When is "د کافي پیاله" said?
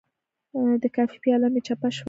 0.81-1.47